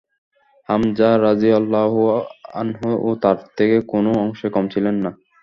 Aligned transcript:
হামযা 0.69 1.09
রাযিয়াল্লাহু 1.19 1.99
আনহুও 2.53 3.11
তার 3.23 3.37
থেকে 3.57 3.77
কোন 3.91 4.05
অংশে 4.23 4.47
কম 4.55 4.65
ছিলেন 4.73 4.95
না। 5.03 5.11